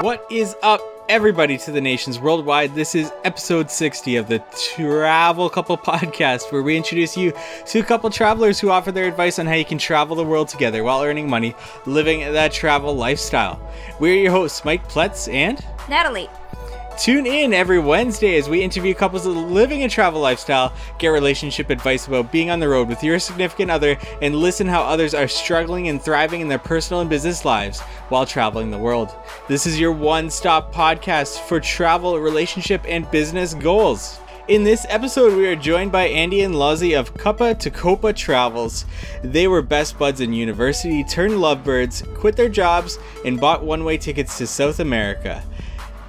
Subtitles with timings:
[0.00, 2.72] What is up, everybody, to the nations worldwide?
[2.76, 4.38] This is episode 60 of the
[4.76, 7.32] Travel Couple podcast, where we introduce you
[7.66, 10.46] to a couple travelers who offer their advice on how you can travel the world
[10.46, 11.52] together while earning money,
[11.84, 13.60] living that travel lifestyle.
[13.98, 16.30] We're your hosts, Mike Pletz and Natalie.
[16.98, 22.08] Tune in every Wednesday as we interview couples living a travel lifestyle, get relationship advice
[22.08, 25.86] about being on the road with your significant other, and listen how others are struggling
[25.86, 29.14] and thriving in their personal and business lives while traveling the world.
[29.46, 34.18] This is your one stop podcast for travel, relationship, and business goals.
[34.48, 38.86] In this episode, we are joined by Andy and Lozzie of Cuppa to Copa Travels.
[39.22, 43.98] They were best buds in university, turned lovebirds, quit their jobs, and bought one way
[43.98, 45.44] tickets to South America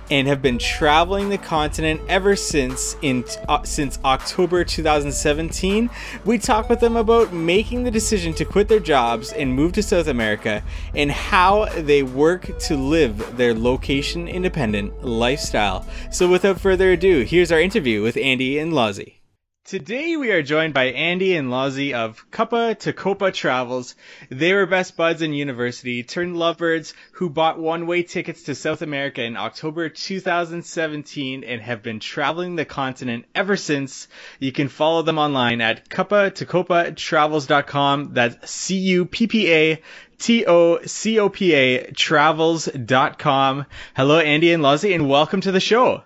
[0.09, 5.89] and have been traveling the continent ever since in uh, since October 2017.
[6.25, 9.83] We talk with them about making the decision to quit their jobs and move to
[9.83, 10.63] South America
[10.95, 15.85] and how they work to live their location independent lifestyle.
[16.11, 19.18] So without further ado, here's our interview with Andy and Lozzie.
[19.65, 23.95] Today we are joined by Andy and Lozzie of Cuppa to Copa Travels.
[24.29, 29.21] They were best buds in university, turned lovebirds who bought one-way tickets to South America
[29.21, 34.07] in October 2017 and have been traveling the continent ever since.
[34.39, 38.13] You can follow them online at cuppa to copa travels.com.
[38.13, 39.81] That's C-U-P-P-A
[40.17, 43.65] T-O-C-O-P-A travels.com.
[43.95, 46.01] Hello, Andy and Lozzie, and welcome to the show.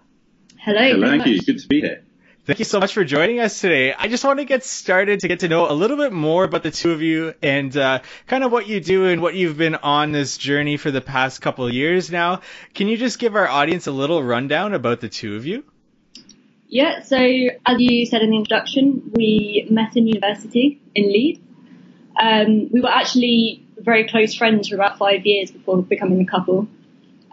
[0.60, 0.82] Hello.
[0.82, 1.40] Hello, thank you.
[1.40, 2.04] Good to be here.
[2.45, 3.94] Thank you so much for joining us today.
[3.94, 6.61] I just want to get started to get to know a little bit more about
[6.61, 9.75] the two of you and uh, kind of what you do and what you've been
[9.75, 12.41] on this journey for the past couple of years now.
[12.73, 15.64] Can you just give our audience a little rundown about the two of you?
[16.67, 21.39] Yeah, so as you said in the introduction, we met in university in Leeds.
[22.19, 26.67] Um, we were actually very close friends for about five years before becoming a couple.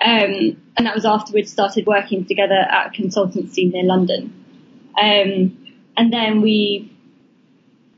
[0.04, 4.39] Um, and that was after we'd started working together at a consultancy near London.
[4.98, 5.56] Um,
[5.96, 6.92] and then we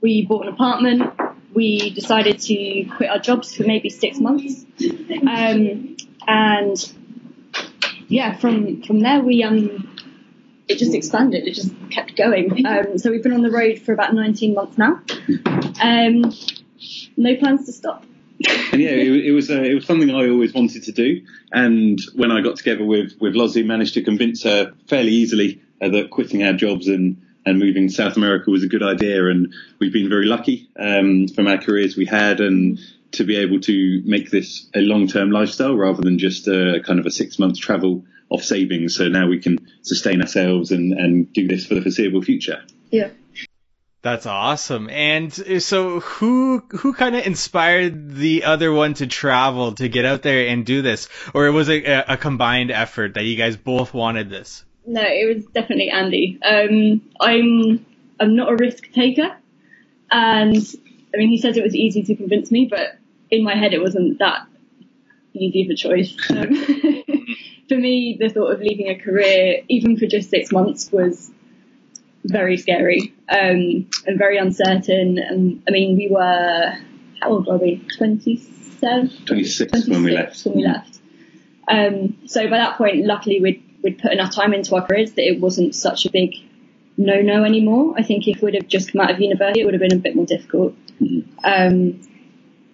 [0.01, 1.13] we bought an apartment.
[1.55, 4.65] We decided to quit our jobs for maybe six months,
[5.29, 6.93] um, and
[8.09, 9.93] yeah, from from there we um
[10.69, 11.47] it just expanded.
[11.47, 12.65] It just kept going.
[12.67, 15.01] Um, so we've been on the road for about 19 months now.
[15.83, 16.33] Um,
[17.17, 18.05] no plans to stop.
[18.73, 21.23] and yeah, it, it was uh, it was something I always wanted to do.
[21.53, 25.89] And when I got together with with Lozzie, managed to convince her fairly easily uh,
[25.89, 29.27] that quitting our jobs and and moving to South America was a good idea.
[29.27, 32.79] And we've been very lucky um, from our careers we had and
[33.13, 36.99] to be able to make this a long term lifestyle rather than just a kind
[36.99, 38.97] of a six months travel off savings.
[38.97, 42.63] So now we can sustain ourselves and and do this for the foreseeable future.
[42.91, 43.11] Yeah.
[44.03, 44.91] That's awesome.
[44.91, 45.33] And
[45.63, 50.49] so who who kind of inspired the other one to travel to get out there
[50.49, 54.29] and do this or was it a, a combined effort that you guys both wanted
[54.29, 54.65] this?
[54.87, 56.39] No, it was definitely Andy.
[56.45, 57.87] Um, I'm
[58.19, 59.37] I'm not a risk taker,
[60.11, 60.57] and
[61.15, 62.97] I mean he says it was easy to convince me, but
[63.31, 64.47] in my head it wasn't that
[65.35, 66.17] easy of a choice.
[66.31, 66.55] Um,
[67.69, 71.31] for me, the thought of leaving a career, even for just six months, was
[72.25, 75.19] very scary um, and very uncertain.
[75.19, 76.73] And I mean, we were
[77.21, 77.87] how old were we?
[77.97, 79.11] Twenty seven.
[79.27, 80.45] 26 when we left.
[80.45, 80.99] When we left.
[81.69, 85.27] Um, so by that point, luckily we'd we'd put enough time into our careers that
[85.27, 86.35] it wasn't such a big
[86.97, 87.95] no no anymore.
[87.97, 90.01] I think if we'd have just come out of university, it would have been a
[90.01, 90.75] bit more difficult.
[91.45, 92.01] Um,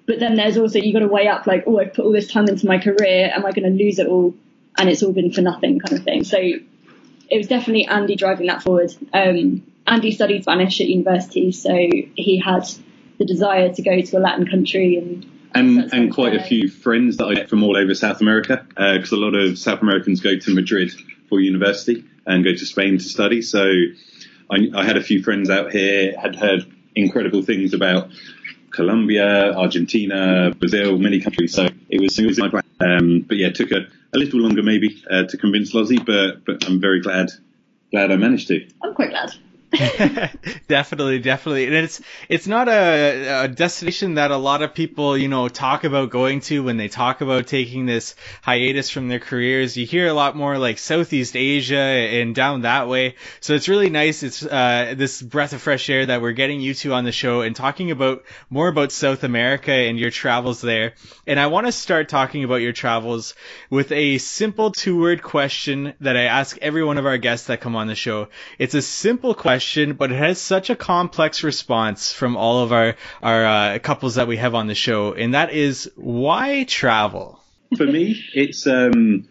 [0.07, 2.31] but then there's also you've got to weigh up like, oh, I've put all this
[2.31, 4.35] time into my career, am I going to lose it all?
[4.77, 6.25] And it's all been for nothing, kind of thing.
[6.25, 8.95] So it was definitely Andy driving that forward.
[9.13, 12.65] Um, Andy studied Spanish at university, so he had
[13.19, 17.16] the desire to go to a Latin country and And and quite a few friends
[17.16, 20.36] that I get from all over South America because a lot of South Americans go
[20.36, 20.92] to Madrid
[21.28, 23.42] for university and go to Spain to study.
[23.42, 23.66] So
[24.50, 26.60] I, I had a few friends out here, had heard
[26.94, 28.10] incredible things about
[28.70, 31.54] Colombia, Argentina, Brazil, many countries.
[31.54, 32.65] So it was, it was my plan.
[32.80, 36.44] Um, but yeah, it took a, a little longer maybe uh, to convince Lozzie, but
[36.44, 37.30] but I'm very glad
[37.91, 38.66] glad I managed to.
[38.83, 39.33] I'm quite glad.
[40.66, 42.00] definitely, definitely, and it's
[42.30, 46.41] it's not a, a destination that a lot of people you know talk about going
[46.41, 49.76] to when they talk about taking this hiatus from their careers.
[49.76, 53.16] You hear a lot more like Southeast Asia and down that way.
[53.41, 54.22] So it's really nice.
[54.22, 57.42] It's uh, this breath of fresh air that we're getting you two on the show
[57.42, 60.94] and talking about more about South America and your travels there.
[61.26, 63.34] And I want to start talking about your travels
[63.68, 67.76] with a simple two-word question that I ask every one of our guests that come
[67.76, 68.28] on the show.
[68.59, 72.72] It's a simple question question, but it has such a complex response from all of
[72.72, 77.43] our our uh, couples that we have on the show, and that is why travel.
[77.77, 79.27] For me, it's um,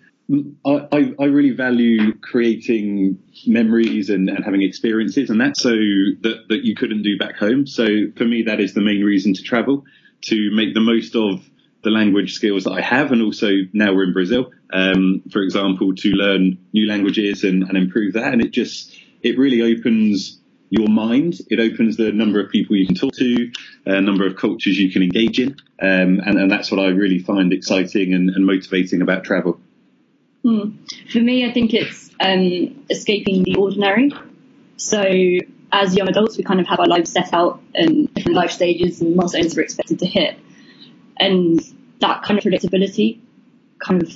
[0.65, 6.65] I, I really value creating memories and, and having experiences, and that's so that that
[6.65, 7.65] you couldn't do back home.
[7.65, 7.85] So
[8.17, 9.85] for me, that is the main reason to travel
[10.23, 11.39] to make the most of
[11.83, 15.95] the language skills that I have, and also now we're in Brazil, um, for example,
[15.95, 18.33] to learn new languages and, and improve that.
[18.33, 21.35] And it just it really opens your mind.
[21.49, 23.51] It opens the number of people you can talk to,
[23.85, 27.19] a number of cultures you can engage in, um, and, and that's what I really
[27.19, 29.59] find exciting and, and motivating about travel.
[30.43, 30.71] Hmm.
[31.11, 34.11] For me, I think it's um, escaping the ordinary.
[34.77, 35.03] So
[35.71, 39.01] as young adults, we kind of have our lives set out and different life stages
[39.01, 40.39] and milestones we're expected to hit.
[41.17, 41.59] And
[41.99, 43.19] that kind of predictability
[43.79, 44.09] kind of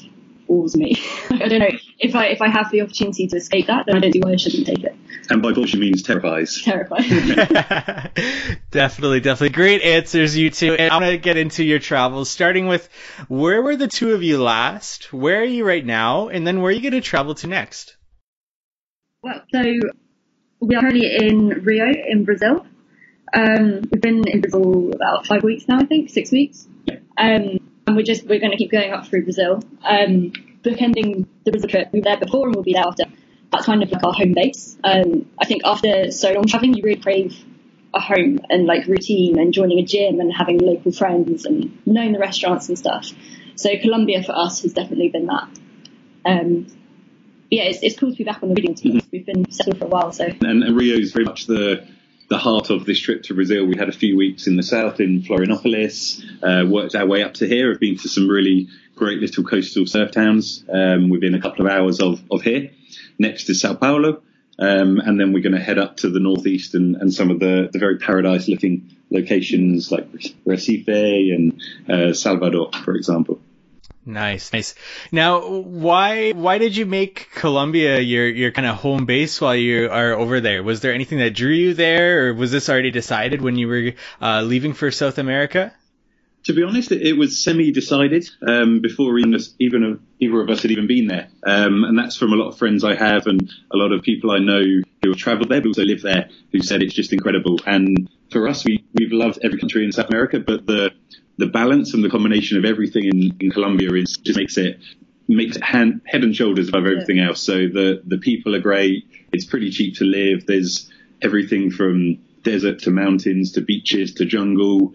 [0.51, 1.01] bores me.
[1.29, 1.69] I don't know.
[1.97, 4.33] If I if I have the opportunity to escape that, then I don't see why
[4.33, 4.95] I shouldn't take it.
[5.29, 6.61] And by bores you means terrifies.
[6.61, 7.05] Terrified.
[8.71, 9.49] definitely, definitely.
[9.49, 10.73] Great answers, you two.
[10.73, 12.89] And I want to get into your travels, starting with
[13.29, 15.13] where were the two of you last?
[15.13, 16.27] Where are you right now?
[16.27, 17.95] And then where are you going to travel to next?
[19.23, 19.61] Well, so
[20.59, 22.65] we are currently in Rio in Brazil.
[23.33, 26.67] Um, we've been in Brazil about five weeks now, I think, six weeks.
[27.17, 29.63] Um, and we're just, we're going to keep going up through Brazil.
[29.83, 30.33] Um,
[30.63, 33.05] bookending the Brazil trip, we were there before and we'll be there after.
[33.51, 34.77] That's kind of like our home base.
[34.83, 37.35] Um, I think after so long traveling, you really crave
[37.93, 42.13] a home and like routine and joining a gym and having local friends and knowing
[42.13, 43.11] the restaurants and stuff.
[43.55, 45.49] So Colombia for us has definitely been that.
[46.25, 46.67] Um,
[47.49, 49.01] yeah, it's, it's cool to be back on the reading team.
[49.11, 50.25] We've been settled for a while, so.
[50.25, 51.85] And, and Rio is very much the
[52.31, 53.65] the heart of this trip to Brazil.
[53.65, 57.33] We had a few weeks in the south in Florianopolis, uh, worked our way up
[57.35, 57.73] to here.
[57.73, 61.71] I've been to some really great little coastal surf towns um, within a couple of
[61.73, 62.71] hours of, of here.
[63.19, 64.21] Next is Sao Paulo.
[64.57, 67.39] Um, and then we're going to head up to the northeast and, and some of
[67.41, 70.09] the, the very paradise looking locations like
[70.45, 73.41] Recife and uh, Salvador, for example.
[74.05, 74.73] Nice, nice.
[75.11, 79.89] Now, why why did you make Colombia your your kind of home base while you
[79.91, 80.63] are over there?
[80.63, 83.93] Was there anything that drew you there, or was this already decided when you were
[84.21, 85.73] uh, leaving for South America?
[86.45, 90.71] To be honest, it, it was semi-decided um, before even even either of us had
[90.71, 93.77] even been there, um, and that's from a lot of friends I have and a
[93.77, 96.81] lot of people I know who have travelled there, but also live there, who said
[96.81, 97.59] it's just incredible.
[97.65, 100.91] And for us, we we've loved every country in South America, but the
[101.37, 104.79] the balance and the combination of everything in, in Colombia is just makes it
[105.27, 107.27] makes it hand, head and shoulders above everything yeah.
[107.27, 107.41] else.
[107.41, 109.07] So the the people are great.
[109.31, 110.45] It's pretty cheap to live.
[110.45, 110.91] There's
[111.21, 114.93] everything from desert to mountains to beaches to jungle.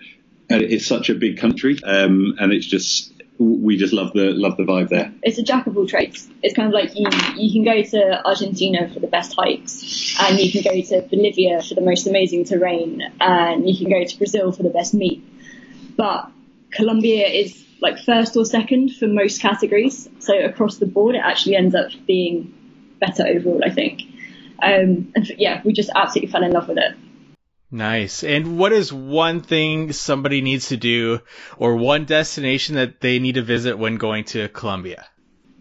[0.49, 4.57] And it's such a big country, um, and it's just we just love the love
[4.57, 5.13] the vibe there.
[5.23, 6.29] It's a jack of all trades.
[6.43, 7.07] It's kind of like you
[7.37, 11.63] you can go to Argentina for the best hikes, and you can go to Bolivia
[11.63, 15.23] for the most amazing terrain, and you can go to Brazil for the best meat.
[15.97, 16.31] But
[16.71, 20.09] Colombia is like first or second for most categories.
[20.21, 22.55] So across the board, it actually ends up being
[23.01, 24.03] better overall, I think.
[24.63, 26.97] Um, and yeah, we just absolutely fell in love with it.
[27.77, 28.25] Nice.
[28.25, 31.21] And what is one thing somebody needs to do
[31.59, 35.05] or one destination that they need to visit when going to Colombia?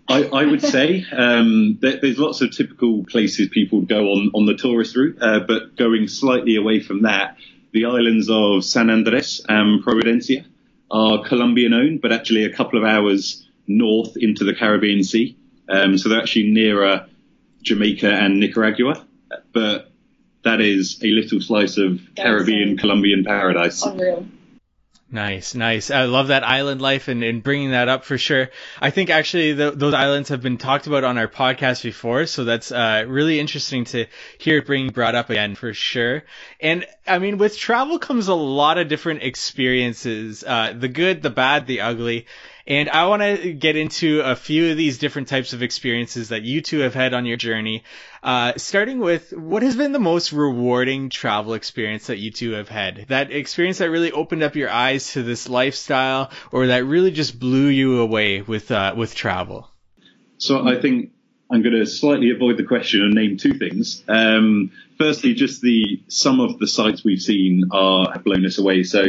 [0.07, 4.55] I, I would say um, there's lots of typical places people go on, on the
[4.55, 7.35] tourist route, uh, but going slightly away from that,
[7.73, 10.45] the islands of San Andres and Providencia
[10.89, 15.37] are Colombian owned, but actually a couple of hours north into the Caribbean Sea.
[15.67, 17.07] Um, so they're actually nearer
[17.61, 19.05] Jamaica and Nicaragua,
[19.51, 19.91] but
[20.45, 23.83] that is a little slice of Caribbean Colombian paradise.
[23.83, 24.25] Unreal.
[25.11, 25.91] Nice, nice.
[25.91, 28.49] I love that island life and, and bringing that up for sure.
[28.81, 32.43] I think actually the, those islands have been talked about on our podcast before, so
[32.43, 34.07] that's uh, really interesting to
[34.39, 36.23] hear it being brought up again for sure.
[36.59, 41.29] And I mean, with travel comes a lot of different experiences, uh, the good, the
[41.29, 42.25] bad, the ugly.
[42.67, 46.41] And I want to get into a few of these different types of experiences that
[46.41, 47.83] you two have had on your journey.
[48.23, 52.67] Uh, starting with what has been the most rewarding travel experience that you two have
[52.67, 53.05] had?
[53.09, 57.39] That experience that really opened up your eyes to this lifestyle or that really just
[57.39, 59.69] blew you away with, uh, with travel?
[60.39, 61.11] So I think
[61.51, 64.03] I'm going to slightly avoid the question and name two things.
[64.07, 68.83] Um, firstly, just the some of the sites we've seen are have blown us away.
[68.83, 69.03] So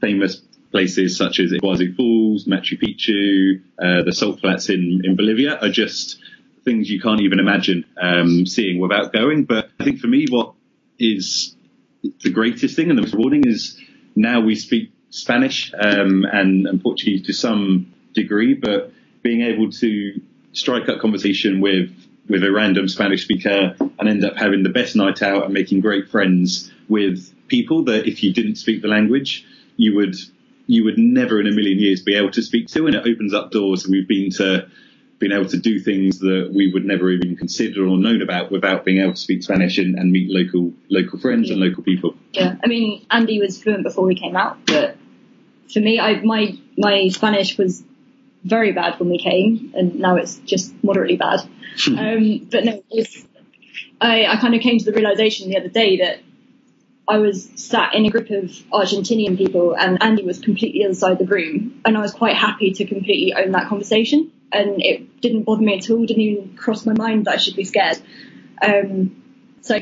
[0.00, 0.42] famous
[0.74, 5.68] places such as Iguazu Falls, Machu Picchu, uh, the salt flats in, in Bolivia are
[5.68, 6.18] just
[6.64, 9.44] things you can't even imagine um, seeing without going.
[9.44, 10.54] But I think for me, what
[10.98, 11.54] is
[12.24, 13.80] the greatest thing and the most rewarding is
[14.16, 18.90] now we speak Spanish um, and, and Portuguese to some degree, but
[19.22, 20.20] being able to
[20.54, 21.90] strike up conversation with
[22.28, 25.80] with a random Spanish speaker and end up having the best night out and making
[25.80, 29.44] great friends with people that if you didn't speak the language,
[29.76, 30.16] you would
[30.66, 33.34] you would never in a million years be able to speak to, and it opens
[33.34, 33.84] up doors.
[33.84, 34.68] And we've been to
[35.18, 38.84] been able to do things that we would never even consider or known about without
[38.84, 42.14] being able to speak Spanish and, and meet local local friends and local people.
[42.32, 44.96] Yeah, I mean, Andy was fluent before we came out, but
[45.72, 47.82] for me, I my my Spanish was
[48.42, 51.40] very bad when we came, and now it's just moderately bad.
[51.88, 53.24] um, but no, it's,
[54.00, 56.20] I I kind of came to the realization the other day that
[57.06, 60.94] I was sat in a group of Argentinian people, and Andy was completely the other
[60.94, 64.82] side of the room, and I was quite happy to completely own that conversation, and
[64.82, 66.06] it didn't bother me at all.
[66.06, 68.00] Didn't even cross my mind that I should be scared.
[68.62, 69.22] Um,
[69.60, 69.80] so,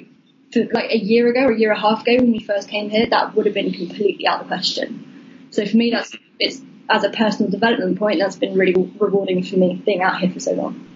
[0.53, 2.69] for like a year ago or a year and a half ago when we first
[2.69, 5.49] came here, that would have been completely out of the question.
[5.51, 6.61] So for me, that's it's
[6.91, 10.41] as a personal development point, that's been really rewarding for me being out here for
[10.41, 10.92] so long.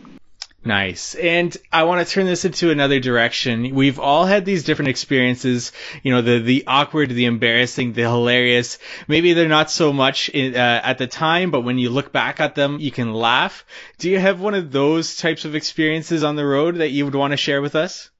[0.66, 1.14] Nice.
[1.14, 3.72] And I want to turn this into another direction.
[3.72, 5.70] We've all had these different experiences,
[6.02, 8.78] you know, the, the awkward, the embarrassing, the hilarious.
[9.06, 12.40] Maybe they're not so much in, uh, at the time, but when you look back
[12.40, 13.64] at them, you can laugh.
[13.98, 17.14] Do you have one of those types of experiences on the road that you would
[17.14, 18.10] want to share with us?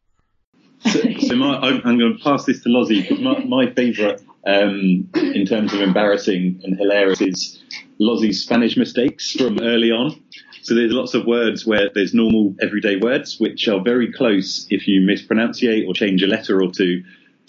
[0.85, 4.21] So, so my, I'm, I'm, going to pass this to Lozzie because my, my favourite
[4.47, 7.61] um, in terms of embarrassing and hilarious is
[7.99, 10.23] Lozzie's Spanish mistakes from early on.
[10.67, 14.89] So there's lots of words where there's normal everyday words which are very close if
[14.89, 17.05] you mispronunciate or change a letter or two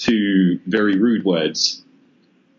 [0.05, 1.83] to very rude words.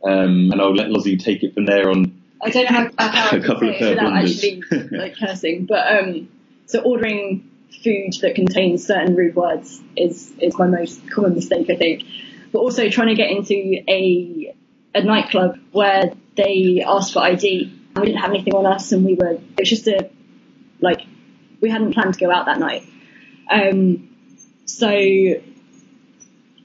[0.02, 2.20] Um, and I'll let Lozzie take it from there on.
[2.42, 6.28] I don't know how, how a couple of it without actually like cursing, but um,
[6.66, 7.48] so ordering
[7.84, 12.02] food that contains certain rude words is is my most common mistake, I think.
[12.50, 14.56] But also trying to get into a
[14.92, 19.04] a nightclub where they asked for ID and we didn't have anything on us, and
[19.04, 20.07] we were it was just a
[20.80, 21.06] like
[21.60, 22.84] we hadn't planned to go out that night.
[23.50, 24.08] Um,
[24.66, 24.88] so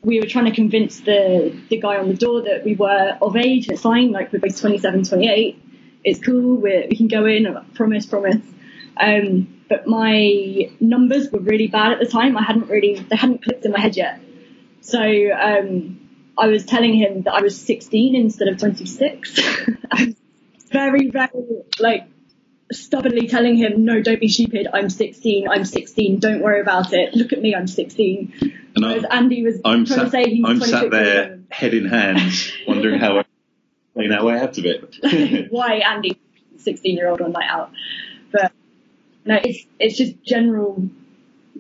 [0.04, 3.36] we were trying to convince the, the guy on the door that we were of
[3.38, 5.62] age, it's fine, like we're both 27, 28,
[6.04, 8.42] it's cool, we we can go in, promise, promise.
[8.98, 12.38] Um, but my numbers were really bad at the time.
[12.38, 14.20] I hadn't really, they hadn't clicked in my head yet.
[14.82, 16.00] So, um,
[16.38, 19.40] I was telling him that I was 16 instead of 26.
[19.92, 20.16] I was
[20.72, 21.30] very, very,
[21.80, 22.08] like,
[22.74, 24.68] stubbornly telling him, no, don't be stupid.
[24.74, 25.48] I'm 16.
[25.50, 26.20] I'm 16.
[26.20, 27.14] Don't worry about it.
[27.14, 27.56] Look at me.
[27.56, 28.34] I'm 16.
[28.76, 31.74] And Whereas I, Andy was I'm trying sat, to say he's I'm sat there, head
[31.74, 33.26] in hands, wondering how I
[33.88, 35.48] explain our way out of it.
[35.52, 36.20] Why Andy,
[36.58, 37.72] 16 year old on night out?
[38.32, 38.52] But
[39.26, 40.90] no, it's it's just general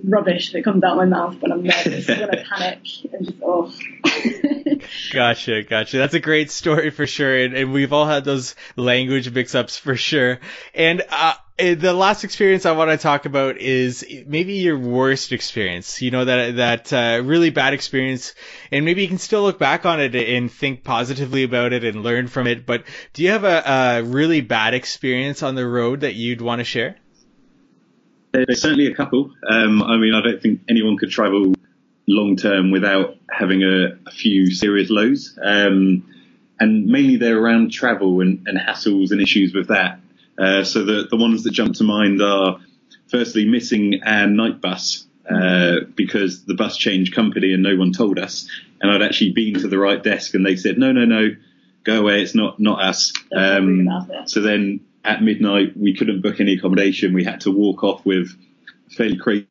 [0.03, 2.81] rubbish that comes out of my mouth when I'm nervous, when I panic,
[3.13, 3.71] and just oh.
[5.11, 5.97] gotcha, gotcha.
[5.97, 9.95] That's a great story for sure, and, and we've all had those language mix-ups for
[9.95, 10.39] sure.
[10.73, 16.01] And uh, the last experience I want to talk about is maybe your worst experience.
[16.01, 18.33] You know that that uh, really bad experience,
[18.71, 22.03] and maybe you can still look back on it and think positively about it and
[22.03, 22.65] learn from it.
[22.65, 22.83] But
[23.13, 23.63] do you have a,
[23.99, 26.97] a really bad experience on the road that you'd want to share?
[28.33, 29.31] There's certainly a couple.
[29.47, 31.53] Um, I mean, I don't think anyone could travel
[32.07, 35.37] long term without having a, a few serious lows.
[35.41, 36.03] Um,
[36.59, 39.99] and mainly they're around travel and, and hassles and issues with that.
[40.37, 42.59] Uh, so the, the ones that jump to mind are
[43.07, 48.17] firstly missing our night bus uh, because the bus changed company and no one told
[48.17, 48.49] us.
[48.81, 51.29] And I'd actually been to the right desk and they said, no, no, no,
[51.83, 52.23] go away.
[52.23, 53.13] It's not, not us.
[53.35, 53.87] Um,
[54.25, 57.13] so then at midnight, we couldn't book any accommodation.
[57.13, 58.29] We had to walk off with
[58.95, 59.47] fairly crazy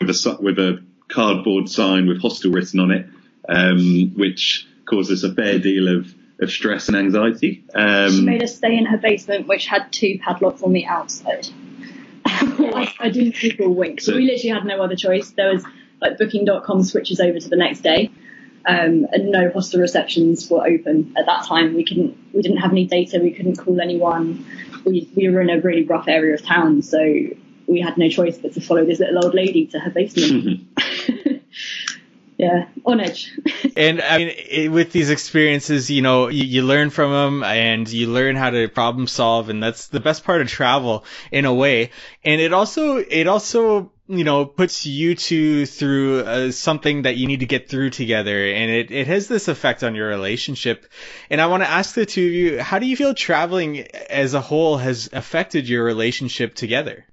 [0.00, 3.06] with a, with a cardboard sign with hostel written on it,
[3.48, 7.64] um, which caused us a fair deal of, of stress and anxiety.
[7.74, 11.48] Um, she made us stay in her basement, which had two padlocks on the outside.
[12.24, 15.30] I, I, didn't people wink, so we literally had no other choice.
[15.30, 15.64] There was
[16.00, 18.10] like Booking.com switches over to the next day
[18.66, 21.74] um, and no hostel receptions were open at that time.
[21.74, 23.20] We couldn't, we didn't have any data.
[23.20, 24.46] We couldn't call anyone.
[24.84, 26.98] We, we were in a really rough area of town, so
[27.66, 30.68] we had no choice but to follow this little old lady to her basement.
[32.38, 33.32] yeah, on edge.
[33.76, 37.88] and I mean, it, with these experiences, you know, you, you, learn from them and
[37.88, 41.54] you learn how to problem solve, and that's the best part of travel in a
[41.54, 41.90] way.
[42.24, 47.26] And it also, it also you know, puts you two through uh, something that you
[47.26, 50.86] need to get through together, and it, it has this effect on your relationship.
[51.30, 54.34] And I want to ask the two of you, how do you feel traveling as
[54.34, 57.06] a whole has affected your relationship together?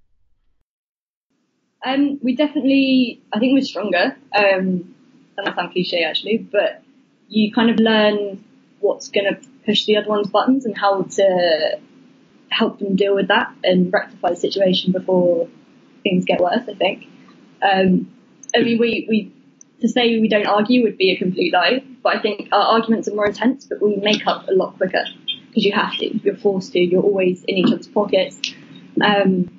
[1.86, 4.18] Um, we definitely, I think we're stronger.
[4.36, 4.96] Um,
[5.38, 6.84] and that sounds cliche actually, but
[7.28, 8.44] you kind of learn
[8.80, 11.80] what's going to push the other one's buttons and how to
[12.50, 15.48] help them deal with that and rectify the situation before
[16.04, 16.64] things get worse.
[16.70, 17.08] I think.
[17.62, 18.12] Um,
[18.56, 19.34] I mean, we we
[19.82, 23.08] to say we don't argue would be a complete lie, but I think our arguments
[23.08, 25.04] are more intense, but we make up a lot quicker
[25.48, 26.18] because you have to.
[26.20, 26.80] You're forced to.
[26.80, 28.40] You're always in each other's pockets.
[29.02, 29.50] Um,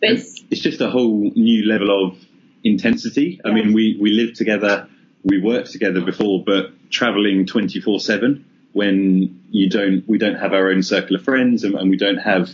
[0.00, 2.18] but it's, it's just a whole new level of
[2.64, 3.40] intensity.
[3.44, 3.54] I Yeah.
[3.54, 4.88] mean, we, we lived together,
[5.24, 10.70] we worked together before, but traveling 24 seven when you don't, we don't have our
[10.70, 12.50] own circle of friends and, and we don't have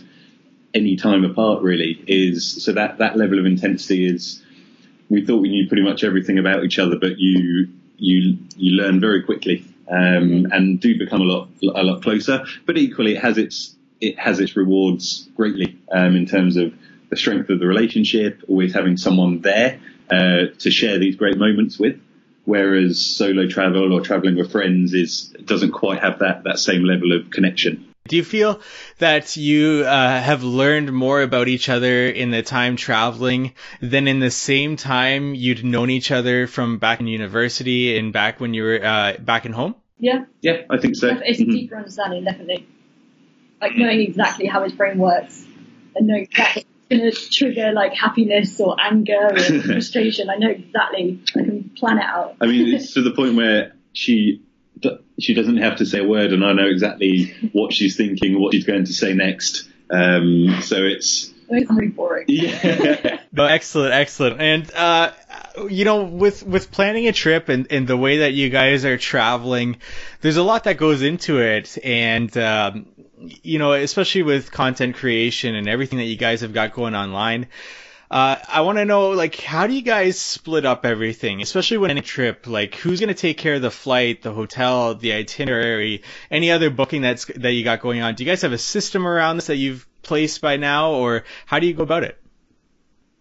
[0.73, 4.43] any time apart really is, so that, that level of intensity is,
[5.09, 8.99] we thought we knew pretty much everything about each other, but you, you, you learn
[8.99, 13.37] very quickly, um, and do become a lot, a lot closer, but equally it has
[13.37, 16.73] its, it has its rewards greatly, um, in terms of
[17.09, 19.79] the strength of the relationship, always having someone there,
[20.11, 21.99] uh, to share these great moments with.
[22.45, 27.11] Whereas solo travel or traveling with friends is, doesn't quite have that, that same level
[27.11, 27.88] of connection.
[28.09, 28.59] Do you feel
[28.97, 34.19] that you uh, have learned more about each other in the time traveling than in
[34.19, 38.63] the same time you'd known each other from back in university and back when you
[38.63, 39.75] were uh, back in home?
[39.99, 41.15] yeah, Yeah, I think so.
[41.23, 41.51] it's a Mhm.
[41.51, 42.67] deeper understanding, definitely.
[43.61, 45.45] Like knowing exactly how his brain works
[45.95, 50.29] and knowing exactly what's going to trigger like happiness or anger or frustration.
[50.29, 51.21] I know exactly.
[51.35, 52.37] I can plan it out.
[52.41, 54.41] I mean, it's to the point where she
[55.21, 58.53] she doesn't have to say a word, and I know exactly what she's thinking, what
[58.53, 59.67] she's going to say next.
[59.91, 62.25] Um, so it's It's very boring.
[62.27, 64.39] yeah, No, excellent, excellent.
[64.41, 65.11] And uh,
[65.69, 68.97] you know, with with planning a trip and, and the way that you guys are
[68.97, 69.77] traveling,
[70.21, 72.85] there's a lot that goes into it, and um,
[73.17, 77.47] you know, especially with content creation and everything that you guys have got going online.
[78.11, 81.95] Uh, I want to know, like, how do you guys split up everything, especially when
[81.95, 82.47] a trip?
[82.47, 86.01] Like, who's going to take care of the flight, the hotel, the itinerary,
[86.31, 88.15] any other booking that's that you got going on?
[88.15, 91.59] Do you guys have a system around this that you've placed by now, or how
[91.59, 92.19] do you go about it?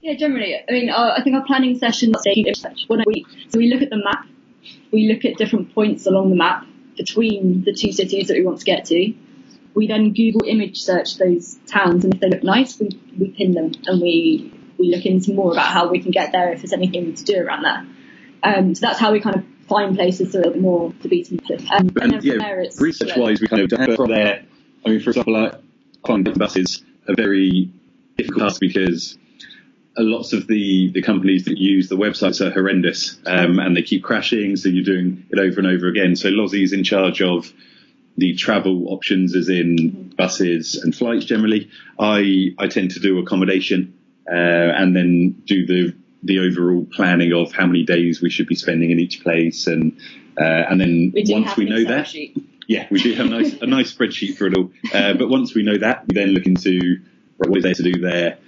[0.00, 0.56] Yeah, generally.
[0.56, 2.46] I mean, uh, I think our planning sessions take
[2.86, 3.26] one a week.
[3.50, 4.26] So we look at the map.
[4.90, 6.66] We look at different points along the map
[6.96, 9.14] between the two cities that we want to get to.
[9.74, 13.52] We then Google image search those towns, and if they look nice, we, we pin
[13.52, 16.72] them and we we look into more about how we can get there if there's
[16.72, 17.86] anything to do around there.
[18.42, 21.22] Um, so that's how we kind of find places that a bit more to be
[21.24, 21.34] to
[21.72, 24.44] um, and and yeah, there it's research wise, we kind of it from there.
[24.84, 25.54] I mean, for example, like
[26.04, 27.70] flying buses are very
[28.16, 29.18] difficult task because
[29.96, 33.82] a lots of the, the companies that use the websites are horrendous um, and they
[33.82, 36.14] keep crashing, so you're doing it over and over again.
[36.14, 37.52] So Lozzie's in charge of
[38.16, 41.70] the travel options, as in buses and flights generally.
[41.98, 43.97] I I tend to do accommodation
[44.30, 48.56] uh, and then do the the overall planning of how many days we should be
[48.56, 49.98] spending in each place, and
[50.40, 52.36] uh, and then we once we know that, sheet.
[52.68, 54.70] yeah, we do have a nice, a nice spreadsheet for it all.
[54.92, 57.00] Uh, but once we know that, we then look into
[57.38, 58.38] right, what is there to do there.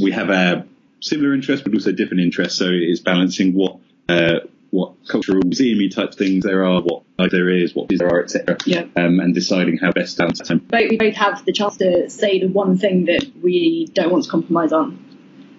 [0.00, 0.66] We have a
[1.00, 2.58] similar interest, but also different interests.
[2.58, 7.74] So it's balancing what, uh, what cultural museum type things there are, what there is,
[7.74, 8.58] what there are, etc.
[8.66, 8.84] Yeah.
[8.94, 10.58] Um, and deciding how best to balance time.
[10.58, 14.24] both, we both have the chance to say the one thing that we don't want
[14.24, 15.02] to compromise on.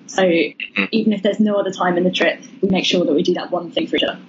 [0.08, 0.56] So mm.
[0.92, 3.34] even if there's no other time in the trip, we make sure that we do
[3.36, 4.20] that one thing for each other.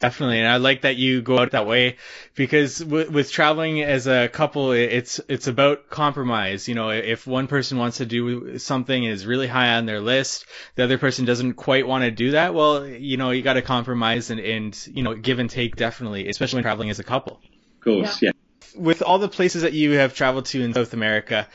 [0.00, 1.96] Definitely, and I like that you go out that way
[2.36, 6.68] because with, with traveling as a couple, it's it's about compromise.
[6.68, 10.00] You know, if one person wants to do something and is really high on their
[10.00, 12.54] list, the other person doesn't quite want to do that.
[12.54, 16.28] Well, you know, you got to compromise and and you know give and take definitely,
[16.28, 17.40] especially when traveling as a couple.
[17.78, 18.30] Of course, yeah.
[18.76, 21.48] With all the places that you have traveled to in South America,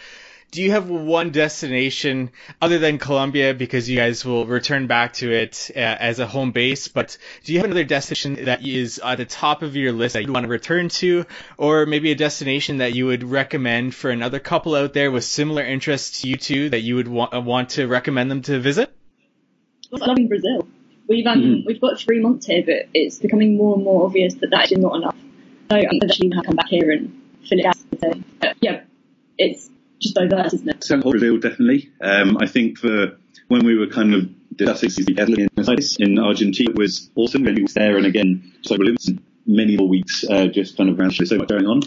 [0.54, 2.30] do you have one destination
[2.62, 6.52] other than Colombia because you guys will return back to it uh, as a home
[6.52, 6.88] base?
[6.88, 10.26] But do you have another destination that is at the top of your list that
[10.26, 11.26] you want to return to,
[11.58, 15.64] or maybe a destination that you would recommend for another couple out there with similar
[15.64, 18.96] interests to you two that you would wa- uh, want to recommend them to visit?
[19.92, 20.68] I love in Brazil.
[21.08, 21.66] We've um, Mhm.
[21.66, 24.96] we've got three months here, but it's becoming more and more obvious that that's not
[24.98, 25.16] enough.
[25.72, 27.76] So I think eventually we'll come back here and fill it out.
[28.00, 28.82] So, but yeah,
[29.38, 29.70] it's
[30.04, 30.84] just diverse, isn't it?
[30.84, 31.92] So Brazil definitely.
[32.02, 35.50] Um, I think for when we were kind of discussing the Catalan
[36.00, 38.78] in Argentina it was awesome when we was there, and again, so
[39.46, 41.82] many more weeks uh, just kind of around so much going on.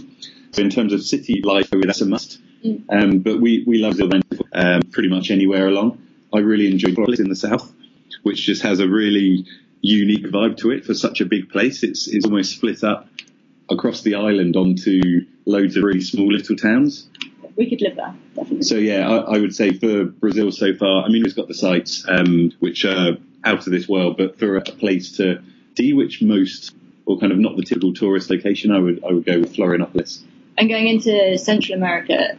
[0.53, 2.41] So in terms of city life, that's a must.
[2.65, 2.85] Mm.
[2.91, 6.03] Um, but we we love Brazil um, pretty much anywhere along.
[6.33, 7.73] I really enjoy Floripa in the south,
[8.23, 9.47] which just has a really
[9.81, 11.83] unique vibe to it for such a big place.
[11.83, 13.09] It's it's almost split up
[13.69, 17.09] across the island onto loads of really small little towns.
[17.57, 18.63] We could live there, definitely.
[18.63, 21.55] So yeah, I, I would say for Brazil so far, I mean, we've got the
[21.55, 25.43] sites um, which are out of this world, but for a place to
[25.77, 26.75] see, which most
[27.07, 30.23] or kind of not the typical tourist location, I would I would go with Florianopolis.
[30.59, 32.37] And going into Central America,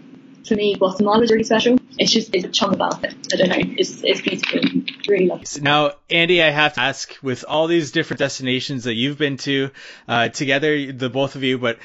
[0.48, 1.78] for me, Guatemala is really special.
[1.98, 3.16] It's just it's a charm about it.
[3.34, 3.76] I don't know.
[3.78, 4.60] It's it's beautiful.
[5.08, 5.62] Really love it.
[5.62, 9.72] Now, Andy, I have to ask, with all these different destinations that you've been to
[10.08, 11.80] uh, together, the both of you, but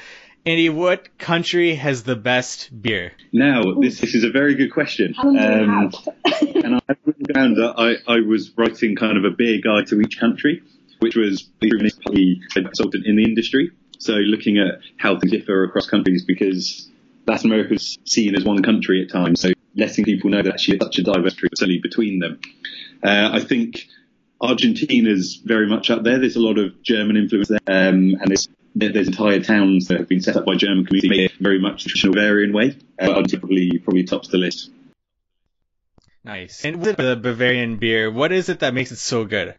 [0.45, 3.13] Andy, what country has the best beer?
[3.31, 5.13] Now, this, this is a very good question.
[5.13, 5.91] How long do we Um,
[6.65, 10.01] and I written down that I, I was writing kind of a beer guide to
[10.01, 10.61] each country,
[10.99, 13.71] which was proven to be a consultant in the industry.
[13.99, 16.89] So looking at how things differ across countries because
[17.25, 19.39] Latin America is seen as one country at times.
[19.39, 22.41] So letting people know that actually it's such a diverse certainly between them.
[23.01, 23.87] Uh, I think
[24.41, 26.19] Argentina's very much up there.
[26.19, 29.99] There's a lot of German influence there, um, and there's there- there's entire towns that
[29.99, 32.77] have been set up by German communities, very much the traditional Bavarian way.
[32.99, 34.71] Uh, probably probably tops the list.
[36.23, 36.63] Nice.
[36.63, 39.55] And with the Bavarian beer, what is it that makes it so good?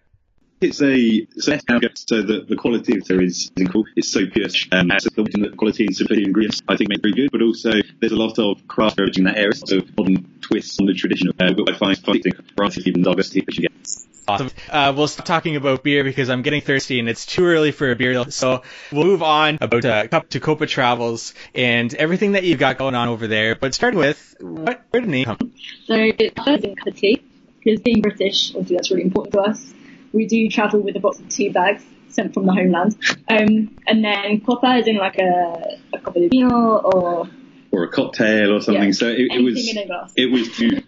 [0.61, 1.59] It's a so,
[1.95, 3.85] so the, the quality of it is, is cool.
[3.97, 4.47] It's so pure.
[4.73, 7.43] Um, so the, quality and simplicity of ingredients I think make it very good, but
[7.43, 11.35] also there's a lot of craft in that area, so modern twists on the traditional.
[11.39, 14.14] Uh, which I find fascinating, variety and diversity that you get.
[14.27, 14.51] Awesome.
[14.71, 17.91] Uh, we'll stop talking about beer because I'm getting thirsty and it's too early for
[17.91, 18.31] a beer.
[18.31, 22.79] So we'll move on about uh, Cuppa to Copa Travels and everything that you've got
[22.79, 23.55] going on over there.
[23.55, 25.53] But starting with, what, where did the name come from?
[25.87, 27.23] So it's first in cup of tea
[27.63, 29.75] because being British, obviously that's really important to us.
[30.13, 32.97] We do travel with a box of tea bags sent from the homeland,
[33.29, 37.29] um, and then copa is in like a, a copa de vino or
[37.73, 38.85] Or a cocktail or something.
[38.85, 38.93] Yeah.
[38.93, 40.13] So it, it was in a glass.
[40.17, 40.83] it was to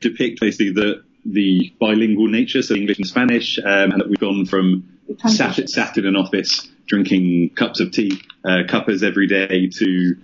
[0.00, 4.46] depict basically the the bilingual nature, so English and Spanish, um, and that we've gone
[4.46, 4.88] from
[5.28, 10.16] sat, sat in an office drinking cups of tea, uh, cuppers every day, to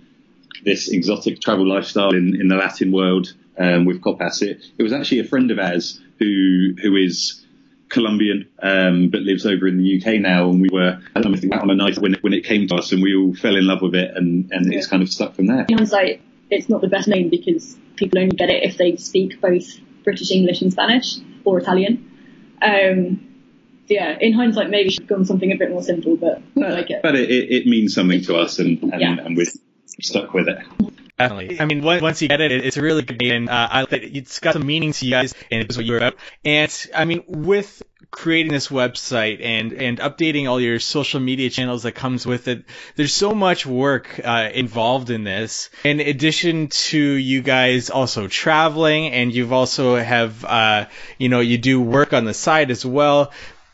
[0.65, 4.41] this exotic travel lifestyle in, in the Latin world um, with copas.
[4.41, 7.45] It, it was actually a friend of ours who who is
[7.89, 11.57] Colombian um, but lives over in the UK now, and we were I don't know,
[11.57, 13.65] on a night when it, when it came to us, and we all fell in
[13.65, 15.65] love with it, and, and it's kind of stuck from there.
[15.69, 19.41] in hindsight, it's not the best name because people only get it if they speak
[19.41, 22.11] both British English and Spanish or Italian.
[22.61, 23.25] Um,
[23.87, 26.69] so yeah, in hindsight, maybe should have gone something a bit more simple, but I
[26.69, 27.01] like it.
[27.01, 29.17] But it, it, it means something to us, and and, Yeah.
[29.25, 29.47] and we're
[30.01, 30.59] stuck with it.
[31.17, 31.59] Definitely.
[31.59, 33.67] I mean, once once you get it, it- it's a really good name, and uh,
[33.71, 36.15] I like that it's got some meaning to you guys, and it's what you're about.
[36.45, 41.83] And I mean, with creating this website and and updating all your social media channels
[41.83, 42.63] that comes with it,
[42.95, 45.69] there's so much work uh, involved in this.
[45.83, 50.85] In addition to you guys also traveling, and you've also have uh,
[51.17, 53.31] you know you do work on the side as well.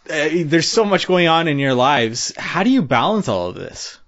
[0.10, 2.34] Uh, there's so much going on in your lives.
[2.38, 4.00] How do you balance all of this?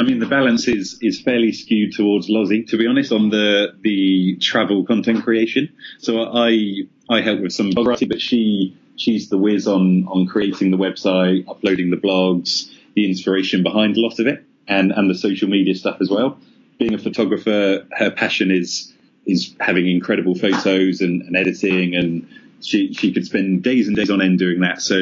[0.00, 3.74] I mean, the balance is is fairly skewed towards Lozzie, to be honest, on the
[3.80, 5.70] the travel content creation.
[5.98, 10.76] So I I help with some but she she's the whiz on on creating the
[10.76, 15.48] website, uploading the blogs, the inspiration behind a lot of it, and and the social
[15.48, 16.38] media stuff as well.
[16.78, 18.92] Being a photographer, her passion is
[19.26, 22.28] is having incredible photos and, and editing, and
[22.60, 24.82] she she could spend days and days on end doing that.
[24.82, 24.98] So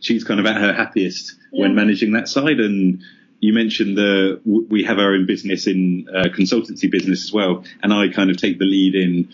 [0.00, 3.02] she's kind of at her happiest when managing that side and
[3.44, 7.92] you mentioned the we have our own business in uh, consultancy business as well, and
[7.92, 9.32] I kind of take the lead in.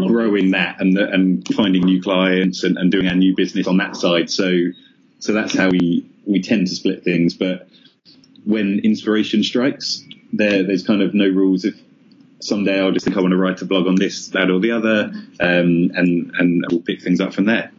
[0.00, 3.76] Growing that and the, and finding new clients and, and doing our new business on
[3.78, 4.30] that side.
[4.30, 4.50] So
[5.18, 7.34] so that's how we we tend to split things.
[7.34, 7.68] But
[8.44, 11.64] when inspiration strikes, there there's kind of no rules.
[11.64, 11.74] If
[12.40, 14.72] someday I'll just think I want to write a blog on this, that, or the
[14.72, 17.70] other, um, and and we'll pick things up from there.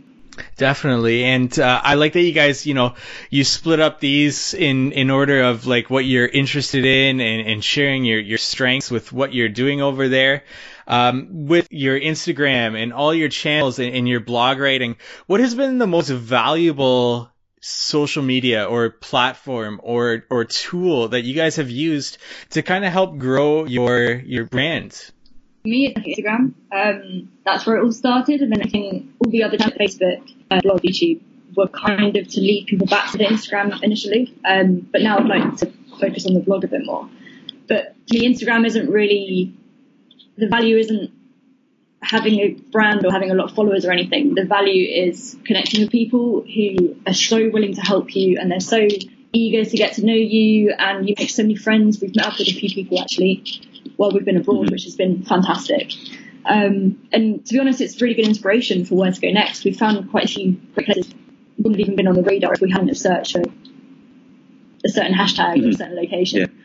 [0.58, 2.95] Definitely, and uh, I like that you guys, you know,
[3.30, 7.63] you split up these in in order of like what you're interested in and, and
[7.63, 10.43] sharing your your strengths with what you're doing over there.
[10.88, 15.56] Um, with your Instagram and all your channels and, and your blog writing, what has
[15.56, 17.30] been the most valuable
[17.62, 22.17] social media or platform or or tool that you guys have used
[22.50, 25.12] to kind of help grow your your brand?
[25.65, 26.54] me, Instagram.
[26.72, 30.34] Um, that's where it all started, and then I think all the other channels, Facebook,
[30.52, 31.22] uh, blog, YouTube,
[31.56, 34.36] were kind of to lead people back to the Instagram initially.
[34.43, 37.10] Um, but now I'd like to focus on the blog a bit more.
[37.67, 39.54] But to me, Instagram isn't really
[40.38, 41.12] the value isn't
[42.02, 44.36] having a brand or having a lot of followers or anything.
[44.36, 48.60] The value is connecting with people who are so willing to help you and they're
[48.60, 48.88] so
[49.32, 52.02] eager to get to know you and you make so many friends.
[52.02, 53.43] We've met up with a few people actually
[53.96, 55.93] while we've been abroad, which has been fantastic.
[56.46, 59.63] Um, and to be honest, it's really good inspiration for where to go next.
[59.63, 61.13] We've found quite a few great places
[61.58, 63.41] wouldn't have even been on the radar if we hadn't searched for
[64.86, 66.60] a certain hashtag or a certain location.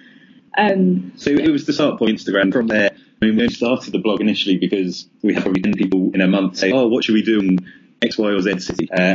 [0.57, 2.53] Um, So it was the start point Instagram.
[2.53, 6.11] From there, I mean, we started the blog initially because we had probably 10 people
[6.15, 7.59] in a month say, oh, what should we do in
[8.01, 8.89] X, Y, or Z city?
[8.91, 9.13] Uh,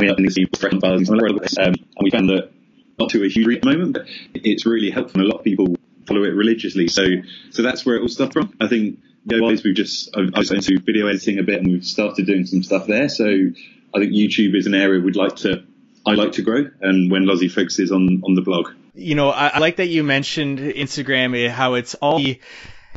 [0.58, 1.58] fresh and.
[1.58, 2.50] Um, we found that
[2.98, 5.20] not to a huge at the moment, but it's really helpful.
[5.20, 6.88] And a lot of people follow it religiously.
[6.88, 7.04] So,
[7.50, 8.56] so that's where it all started from.
[8.60, 12.26] I think wise we've just, I've, I've into video editing a bit and we've started
[12.26, 13.08] doing some stuff there.
[13.08, 15.64] So I think YouTube is an area we'd like to,
[16.06, 18.70] I like to grow and when Lozzie focuses on, on the blog.
[18.94, 22.20] You know, I, I like that you mentioned Instagram, how it's all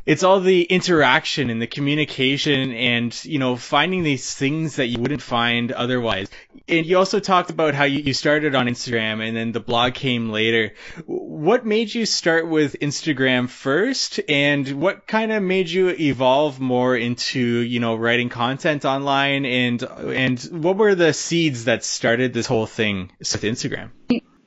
[0.07, 4.99] it's all the interaction and the communication and you know finding these things that you
[4.99, 6.29] wouldn't find otherwise.
[6.69, 10.29] And you also talked about how you, started on instagram and then the blog came
[10.29, 10.73] later.
[11.05, 14.21] What made you start with instagram first?
[14.29, 19.45] And what kind of made you evolve more into you know writing content online?
[19.45, 23.89] And and what were the seeds that started this whole thing with instagram?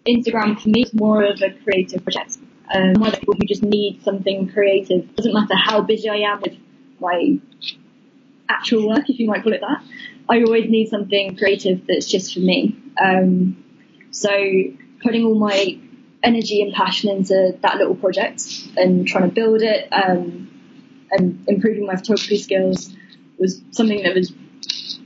[0.08, 2.38] Instagram for me is more of a creative project
[2.74, 5.14] um, one of the people who just need something creative.
[5.16, 6.56] Doesn't matter how busy I am with
[7.00, 7.38] my
[8.48, 9.82] actual work, if you might call it that.
[10.28, 12.76] I always need something creative that's just for me.
[13.02, 13.64] Um,
[14.10, 14.30] so
[15.02, 15.78] putting all my
[16.22, 20.50] energy and passion into that little project and trying to build it um,
[21.10, 22.94] and improving my photography skills
[23.38, 24.32] was something that was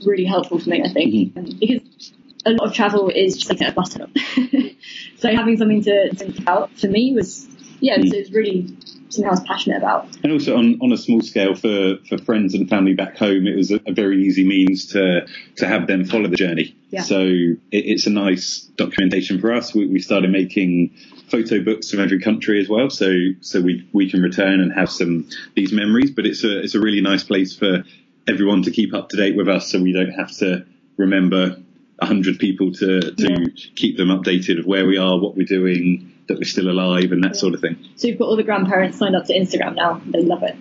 [0.05, 1.39] really helpful for me, I think, mm-hmm.
[1.39, 2.13] Um, because
[2.45, 4.09] a lot of travel is just like a button up.
[5.17, 7.47] so having something to think about for me was
[7.85, 8.09] yeah, mm.
[8.09, 8.67] so it's really
[9.09, 10.07] something I was passionate about.
[10.23, 13.55] And also on, on a small scale for, for friends and family back home, it
[13.55, 16.75] was a, a very easy means to to have them follow the journey.
[16.89, 17.03] Yeah.
[17.03, 19.75] So it, it's a nice documentation for us.
[19.75, 20.95] We, we started making
[21.29, 24.89] photo books from every country as well, so so we we can return and have
[24.89, 26.09] some these memories.
[26.09, 27.83] But it's a it's a really nice place for
[28.27, 30.65] everyone to keep up to date with us, so we don't have to
[30.97, 31.61] remember
[31.99, 33.71] a hundred people to to yeah.
[33.75, 37.23] keep them updated of where we are, what we're doing, that we're still alive, and
[37.23, 37.77] that sort of thing.
[37.95, 40.01] So you've got all the grandparents signed up to Instagram now.
[40.05, 40.55] They love it,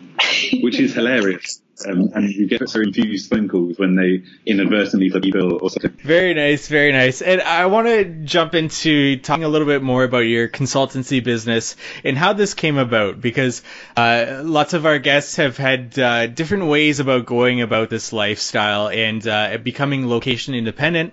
[0.62, 1.60] which is hilarious.
[1.86, 5.90] Um, and you get so infused phone calls when they inadvertently leave bill or something.
[6.02, 7.20] Very nice, very nice.
[7.20, 11.76] And I want to jump into talking a little bit more about your consultancy business
[12.04, 13.62] and how this came about because
[13.96, 18.88] uh, lots of our guests have had uh, different ways about going about this lifestyle
[18.88, 21.12] and uh, becoming location independent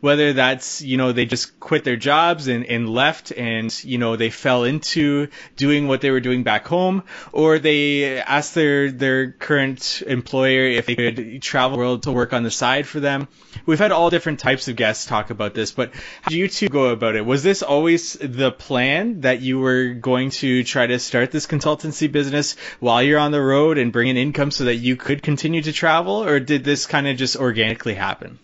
[0.00, 4.16] whether that's, you know, they just quit their jobs and, and left and, you know,
[4.16, 9.32] they fell into doing what they were doing back home, or they asked their, their
[9.32, 13.28] current employer if they could travel the world to work on the side for them.
[13.66, 16.68] We've had all different types of guests talk about this, but how did you two
[16.68, 17.24] go about it?
[17.24, 22.10] Was this always the plan that you were going to try to start this consultancy
[22.10, 25.62] business while you're on the road and bring in income so that you could continue
[25.62, 28.38] to travel, or did this kind of just organically happen?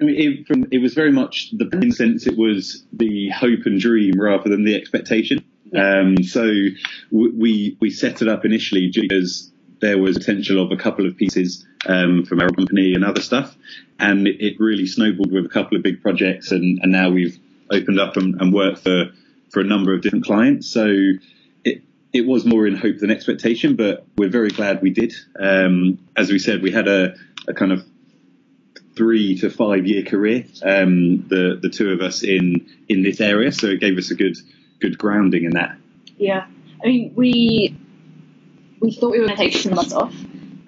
[0.00, 3.60] I mean, it, from, it was very much the in sense it was the hope
[3.64, 5.44] and dream rather than the expectation.
[5.76, 6.44] Um, so
[7.10, 11.66] we we set it up initially because there was potential of a couple of pieces
[11.86, 13.56] um, from our company and other stuff,
[13.98, 17.38] and it, really snowballed with a couple of big projects, and, and now we've
[17.70, 19.10] opened up and, and, worked for
[19.50, 20.68] for a number of different clients.
[20.68, 20.86] So
[21.64, 25.14] it it was more in hope than expectation, but we're very glad we did.
[25.38, 27.14] Um, as we said, we had a,
[27.48, 27.84] a kind of
[28.96, 33.52] three to five year career, um, the the two of us in in this area.
[33.52, 34.36] So it gave us a good
[34.80, 35.76] good grounding in that.
[36.16, 36.46] Yeah,
[36.82, 37.76] I mean we
[38.86, 40.14] we thought we were going to take some months off,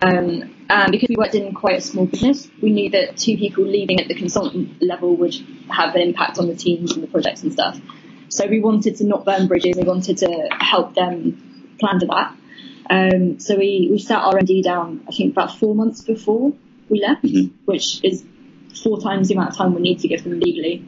[0.03, 3.65] um, and because we worked in quite a small business, we knew that two people
[3.65, 5.35] leaving at the consultant level would
[5.71, 7.81] have an impact on the teams and the projects and stuff.
[8.29, 9.77] So we wanted to not burn bridges.
[9.77, 12.37] We wanted to help them plan for that.
[12.91, 16.53] Um, so we, we sat Randy down, I think about four months before
[16.89, 17.55] we left, mm-hmm.
[17.67, 18.25] which is
[18.83, 20.85] four times the amount of time we need to give them legally.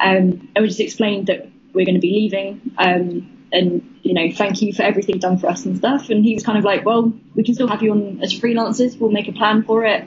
[0.00, 2.72] Um, and we just explained that we're going to be leaving.
[2.78, 6.10] Um, and you know, thank you for everything done for us and stuff.
[6.10, 8.98] And he was kind of like, well, we can still have you on as freelancers.
[8.98, 10.06] We'll make a plan for it.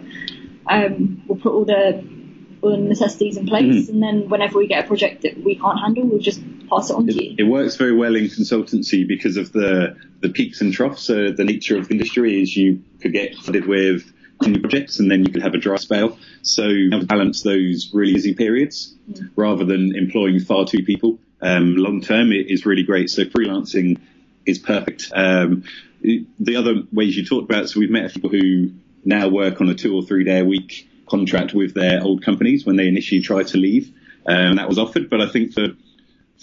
[0.68, 2.04] Um, we'll put all the
[2.62, 3.94] all the necessities in place, mm-hmm.
[3.94, 6.96] and then whenever we get a project that we can't handle, we'll just pass it
[6.96, 7.36] on it, to you.
[7.38, 11.02] It works very well in consultancy because of the the peaks and troughs.
[11.02, 15.10] So the nature of the industry is you could get flooded with new projects and
[15.10, 16.18] then you could have a dry spell.
[16.42, 19.30] So you have to balance those really busy periods mm.
[19.36, 21.20] rather than employing far too people.
[21.42, 23.10] Um, long term, is really great.
[23.10, 24.00] So freelancing
[24.46, 25.12] is perfect.
[25.14, 25.64] Um,
[26.02, 28.72] the other ways you talked about, so we've met people who
[29.06, 32.66] now work on a two or three day a week contract with their old companies
[32.66, 33.94] when they initially try to leave.
[34.26, 35.70] Um, that was offered, but I think for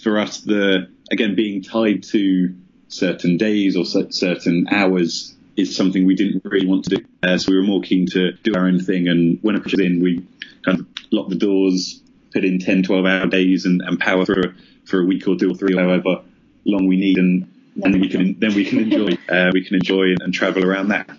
[0.01, 2.55] for us, the again being tied to
[2.87, 7.05] certain days or certain hours is something we didn't really want to do.
[7.21, 9.07] Uh, so we were more keen to do our own thing.
[9.07, 10.25] And when a push in, we
[10.63, 12.01] kind of lock the doors,
[12.33, 14.53] put in 10, 12 hour days and, and power through
[14.89, 16.23] for a week or two or three, however
[16.65, 17.17] long we need.
[17.17, 17.51] And,
[17.83, 20.65] and then we can, then we can enjoy, uh, we can enjoy and, and travel
[20.65, 21.09] around that.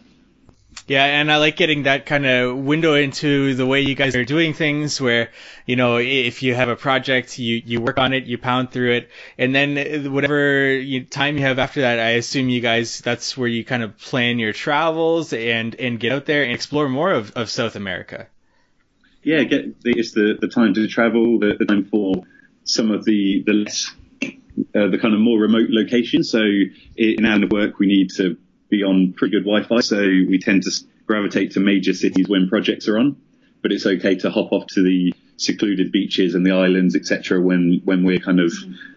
[0.87, 4.24] Yeah, and I like getting that kind of window into the way you guys are
[4.24, 5.30] doing things where,
[5.64, 8.94] you know, if you have a project, you, you work on it, you pound through
[8.94, 13.37] it, and then whatever you, time you have after that, I assume you guys, that's
[13.37, 17.12] where you kind of plan your travels and, and get out there and explore more
[17.12, 18.26] of, of South America.
[19.22, 22.24] Yeah, get the, it's the, the time to travel, the, the time for
[22.64, 23.90] some of the, the less,
[24.23, 26.31] uh, the kind of more remote locations.
[26.31, 26.42] So
[26.96, 28.37] in our work, we need to
[28.68, 30.70] be on pretty good Wi-Fi, so we tend to
[31.07, 33.16] gravitate to major cities when projects are on.
[33.62, 37.40] But it's okay to hop off to the secluded beaches and the islands, etc.
[37.40, 38.53] When when we're kind of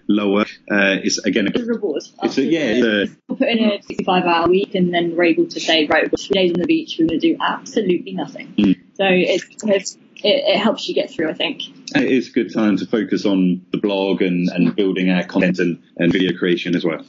[0.08, 0.42] lower.
[0.70, 2.04] Uh, it's again a reward.
[2.24, 2.60] It's a, yeah.
[2.60, 5.86] It's a, we'll put in a 65 hour week and then we're able to say,
[5.88, 8.54] right, we've got three days on the beach, we're going to do absolutely nothing.
[8.58, 8.76] Mm.
[8.96, 11.62] So it's, it's it, it, helps you get through, I think.
[11.96, 15.60] It is a good time to focus on the blog and, and building our content
[15.60, 17.06] and, and video creation as well.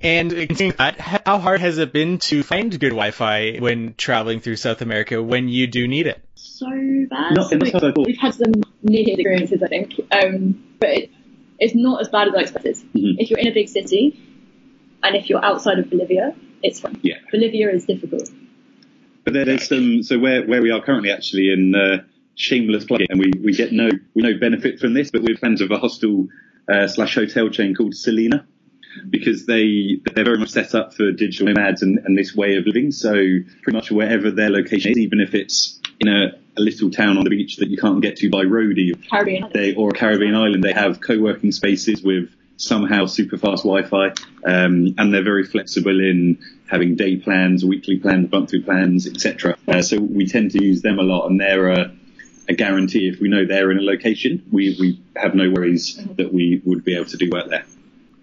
[0.00, 4.82] And that, how hard has it been to find good Wi-Fi when traveling through South
[4.82, 6.22] America when you do need it?
[6.34, 6.66] So
[7.08, 7.34] bad.
[7.34, 8.52] Not, we, we've had some
[8.82, 11.10] near experiences, I think, um, but it,
[11.58, 12.76] it's not as bad as I expected.
[12.76, 13.18] Mm-hmm.
[13.18, 14.20] If you're in a big city,
[15.02, 17.00] and if you're outside of Bolivia, it's fine.
[17.02, 17.16] Yeah.
[17.30, 18.28] Bolivia is difficult.
[19.24, 20.02] But there, there's some.
[20.02, 22.04] So where where we are currently, actually in uh,
[22.36, 25.60] shameless plug, and we we get no we no benefit from this, but we're fans
[25.60, 26.28] of a hostel
[26.72, 28.46] uh, slash hotel chain called Selina
[29.10, 32.66] because they they're very much set up for digital nomads and, and this way of
[32.66, 32.92] living.
[32.92, 37.16] So pretty much wherever their location is, even if it's in a, a little town
[37.18, 38.78] on the beach that you can't get to by road,
[39.10, 39.50] Caribbean.
[39.52, 44.08] They, or a Caribbean island, they have co-working spaces with somehow super fast Wi-Fi,
[44.46, 46.38] um, and they're very flexible in
[46.70, 49.56] having day plans, weekly plans, monthly plans, etc.
[49.68, 51.94] Uh, so we tend to use them a lot, and they're a,
[52.48, 53.08] a, guarantee.
[53.08, 56.84] If we know they're in a location, we we have no worries that we would
[56.84, 57.64] be able to do work there.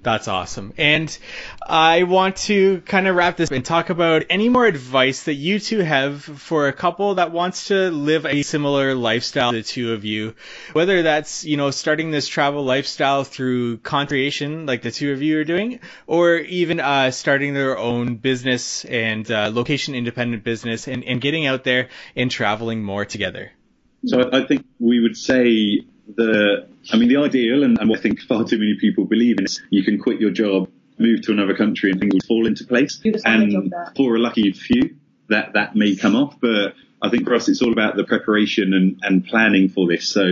[0.04, 0.74] That's awesome.
[0.78, 1.18] And
[1.66, 5.60] I want to kind of wrap this and talk about any more advice that you
[5.60, 9.94] two have for a couple that wants to live a similar lifestyle to the two
[9.94, 10.36] of you.
[10.74, 15.22] Whether that's, you know, starting this travel lifestyle through content creation like the two of
[15.22, 20.90] you are doing, or even uh, starting their own business and uh, location independent business
[20.90, 23.54] and, and getting out there and traveling more together.
[24.06, 25.82] So I think we would say
[26.16, 29.39] the, I mean, the ideal, and, and what I think far too many people believe
[29.39, 32.46] in, is you can quit your job, move to another country, and things will fall
[32.46, 33.02] into place.
[33.26, 34.98] And for a lucky few,
[35.30, 36.36] that that may come off.
[36.42, 40.08] But I think for us, it's all about the preparation and, and planning for this.
[40.08, 40.26] So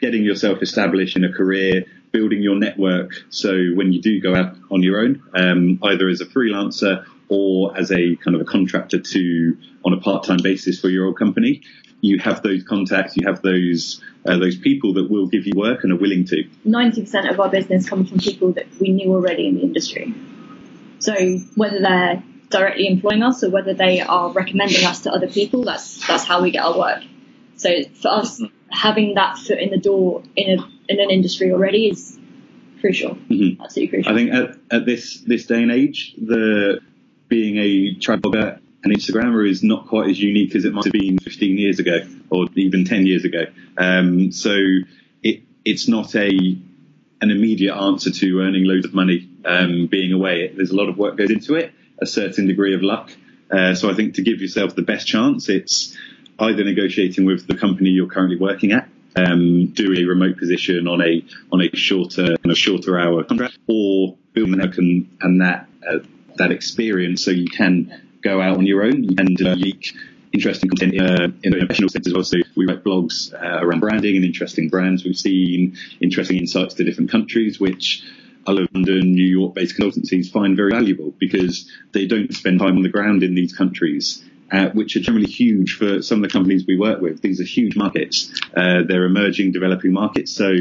[0.00, 3.12] getting yourself established in a career, building your network.
[3.30, 7.76] So when you do go out on your own, um, either as a freelancer or
[7.78, 11.62] as a kind of a contractor to on a part-time basis for your old company,
[12.00, 15.84] you have those contacts, you have those uh, those people that will give you work
[15.84, 16.44] and are willing to.
[16.64, 20.14] Ninety percent of our business comes from people that we knew already in the industry.
[20.98, 21.14] So
[21.54, 26.06] whether they're directly employing us or whether they are recommending us to other people, that's
[26.06, 27.02] that's how we get our work.
[27.56, 31.88] So for us, having that foot in the door in a in an industry already
[31.88, 32.18] is
[32.80, 33.14] crucial.
[33.14, 33.62] Mm-hmm.
[33.62, 34.12] Absolutely crucial.
[34.12, 36.80] I think at, at this this day and age, the
[37.28, 38.32] being a travel
[38.82, 41.98] and Instagrammer is not quite as unique as it might have been 15 years ago
[42.30, 43.44] or even 10 years ago.
[43.76, 44.56] Um, so
[45.22, 46.28] it, it's not a,
[47.20, 50.52] an immediate answer to earning loads of money, um, being away.
[50.54, 53.10] There's a lot of work goes into it, a certain degree of luck.
[53.50, 55.96] Uh, so I think to give yourself the best chance, it's
[56.38, 61.02] either negotiating with the company you're currently working at, um, do a remote position on
[61.02, 65.98] a on a shorter on a shorter hour contract, or building and, and that uh,
[66.36, 69.94] that experience so you can go out on your own and uh, leak
[70.32, 72.22] interesting content in, uh, in the professional sense as well.
[72.22, 76.84] So we write blogs uh, around branding and interesting brands we've seen, interesting insights to
[76.84, 78.04] different countries, which
[78.46, 82.82] other London, New York based consultancies find very valuable because they don't spend time on
[82.82, 84.24] the ground in these countries.
[84.52, 87.22] Uh, which are generally huge for some of the companies we work with.
[87.22, 88.32] These are huge markets.
[88.52, 90.32] Uh, they're emerging, developing markets.
[90.32, 90.52] So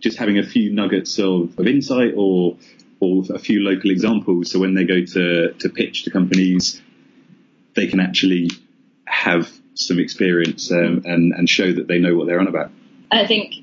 [0.00, 2.58] just having a few nuggets of, of insight or
[3.00, 4.50] or a few local examples.
[4.50, 6.80] So when they go to, to pitch to companies,
[7.74, 8.50] they can actually
[9.06, 12.70] have some experience um, and, and show that they know what they're on about.
[13.10, 13.54] I think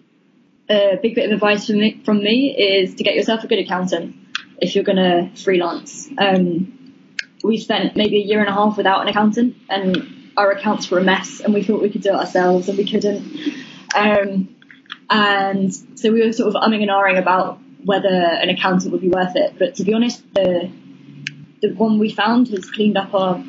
[0.70, 3.60] a big bit of advice from me, from me is to get yourself a good
[3.60, 4.16] accountant
[4.62, 6.08] if you're going to freelance.
[6.18, 6.94] Um,
[7.44, 11.00] we spent maybe a year and a half without an accountant and our accounts were
[11.00, 13.38] a mess and we thought we could do it ourselves and we couldn't.
[13.96, 14.56] Um,
[15.10, 19.10] and so we were sort of umming and ahhing about whether an accountant would be
[19.10, 19.56] worth it.
[19.58, 20.72] But to be honest, the
[21.62, 23.44] the one we found has cleaned up our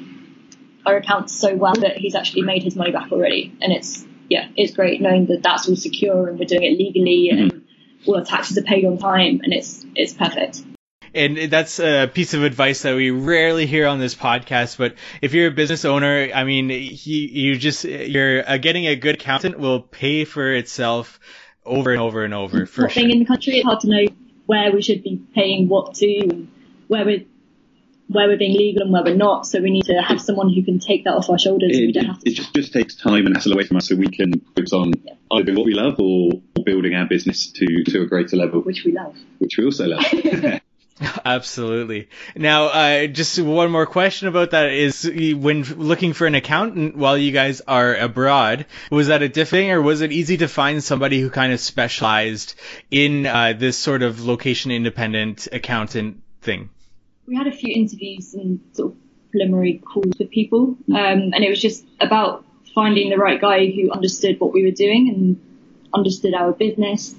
[0.87, 4.49] our accounts so well that he's actually made his money back already, and it's yeah,
[4.57, 7.43] it's great knowing that that's all secure and we're doing it legally mm-hmm.
[7.43, 7.65] and
[8.07, 10.63] all our taxes are paid on time, and it's it's perfect.
[11.15, 14.77] and that's a piece of advice that we rarely hear on this podcast.
[14.77, 18.97] But if you're a business owner, I mean, he, you just you're uh, getting a
[18.97, 21.21] good accountant will pay for itself
[21.65, 22.67] over and over and over.
[22.67, 23.09] For what sure.
[23.09, 24.07] in the country, it's hard to know
[24.47, 26.49] where we should be paying what to and
[26.89, 27.25] where we're
[28.09, 29.47] where we're being legal and where we're not.
[29.47, 31.71] So we need to have someone who can take that off our shoulders.
[31.77, 32.31] and we It, don't have to.
[32.31, 34.93] it just, just takes time and hassle away from us so we can focus on
[35.05, 35.15] Yeah.
[35.33, 36.33] either what we love or
[36.67, 39.17] building our business to, to a greater level, which we love.
[39.39, 40.05] which we also love.
[41.25, 42.09] Absolutely.
[42.37, 47.19] Now, uh, just one more question about that is when looking for an accountant while
[47.19, 50.83] you guys are abroad, was that a different thing or was it easy to find
[50.83, 52.55] somebody who kind of specialized
[52.91, 56.71] in uh, this sort of location independent accountant thing?
[57.27, 58.99] we had a few interviews and sort of
[59.31, 63.91] preliminary calls with people, um, and it was just about finding the right guy who
[63.91, 65.41] understood what we were doing and
[65.95, 67.15] understood our business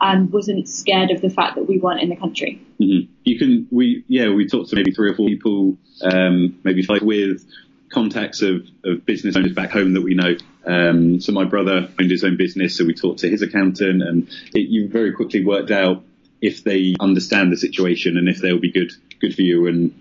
[0.00, 2.60] and wasn't scared of the fact that we weren't in the country.
[2.80, 3.08] Mhm.
[3.24, 7.02] You can, we, yeah, we talked to maybe three or four people, um, maybe five
[7.02, 7.44] with
[7.90, 10.36] contacts of, of business owners back home that we know.
[10.64, 14.28] Um, so my brother owned his own business, so we talked to his accountant and
[14.54, 16.04] it, you very quickly worked out
[16.40, 19.66] if they understand the situation and if they'll be good, good for you.
[19.66, 19.92] And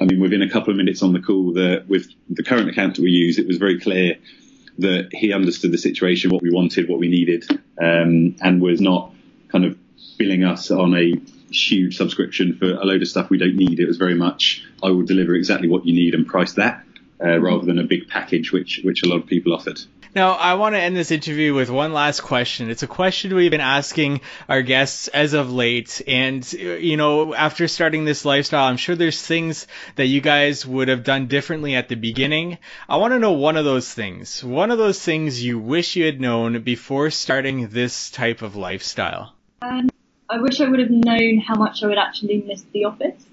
[0.00, 2.98] I mean, within a couple of minutes on the call that with the current accountant
[2.98, 4.16] we use, it was very clear
[4.78, 7.44] that he understood the situation, what we wanted, what we needed,
[7.82, 9.12] um, and was not
[9.48, 9.78] kind of
[10.18, 11.14] billing us on a
[11.50, 13.80] huge subscription for a load of stuff we don't need.
[13.80, 16.84] It was very much, I will deliver exactly what you need and price that,
[17.24, 19.80] uh, rather than a big package, which, which a lot of people offered.
[20.14, 22.70] Now, I want to end this interview with one last question.
[22.70, 26.00] It's a question we've been asking our guests as of late.
[26.08, 30.88] And, you know, after starting this lifestyle, I'm sure there's things that you guys would
[30.88, 32.56] have done differently at the beginning.
[32.88, 34.42] I want to know one of those things.
[34.42, 39.34] One of those things you wish you had known before starting this type of lifestyle.
[39.60, 39.88] Um,
[40.28, 43.24] I wish I would have known how much I would actually miss the office.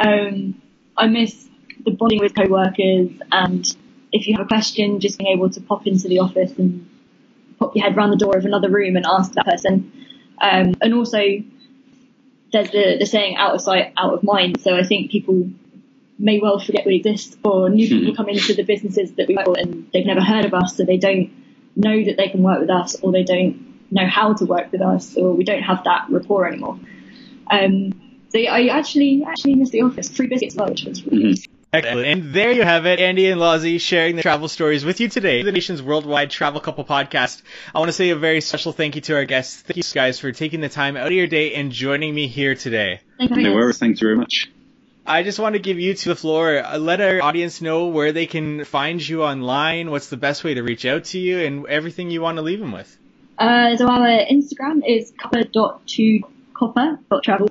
[0.00, 0.60] Um,
[0.96, 1.48] I miss
[1.84, 3.76] the bonding with co-workers and
[4.12, 6.88] if you have a question, just being able to pop into the office and
[7.58, 9.92] pop your head around the door of another room and ask that person.
[10.40, 11.18] Um, and also,
[12.52, 14.60] there's the, the saying out of sight, out of mind.
[14.60, 15.50] So I think people
[16.18, 19.44] may well forget we exist or new people come into the businesses that we work
[19.44, 21.30] for and they've never heard of us so they don't
[21.74, 24.82] know that they can work with us or they don't know how to work with
[24.82, 26.78] us or we don't have that rapport anymore.
[27.50, 30.08] Um, so yeah, I actually actually miss the office.
[30.08, 31.46] Free biscuits as well, which was really nice.
[31.72, 32.06] Excellent.
[32.06, 35.42] And there you have it, Andy and Lozzie sharing the travel stories with you today.
[35.42, 37.42] The nation's worldwide travel couple podcast.
[37.74, 39.60] I want to say a very special thank you to our guests.
[39.60, 42.54] Thank you guys for taking the time out of your day and joining me here
[42.54, 43.00] today.
[43.18, 43.42] Thank you.
[43.42, 43.78] No worries.
[43.78, 44.50] Thank you very much.
[45.04, 46.64] I just want to give you to the floor.
[46.64, 50.54] Uh, Let our audience know where they can find you online, what's the best way
[50.54, 52.96] to reach out to you, and everything you want to leave them with.
[53.38, 57.48] Uh, so our Instagram is cuppa.to-copa.travel.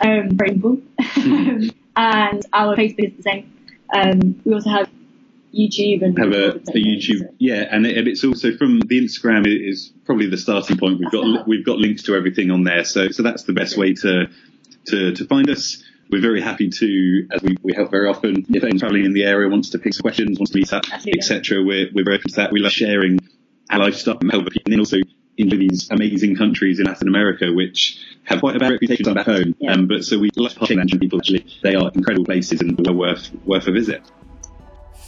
[0.00, 0.80] Um, very simple.
[1.96, 3.52] and our Facebook is the same.
[3.92, 4.88] Um, we also have
[5.56, 9.46] YouTube and Have a, a YouTube, yeah, and, it, and it's also from the Instagram
[9.46, 10.98] is probably the starting point.
[10.98, 13.94] We've got we've got links to everything on there, so so that's the best way
[13.94, 14.26] to
[14.88, 15.82] to to find us.
[16.08, 19.24] We're very happy to, as we, we help very often, if anyone's traveling in the
[19.24, 21.64] area wants to pick some questions, wants to meet up, etc.
[21.64, 22.52] We're we're very open to that.
[22.52, 23.18] We love sharing
[23.70, 24.98] our lifestyle and helping people, and also
[25.38, 29.54] into these amazing countries in Latin America, which have quite a bad reputation back home.
[29.58, 29.72] Yeah.
[29.72, 31.18] Um, but so we love that with people.
[31.18, 34.02] Actually, they are incredible places and well worth worth a visit.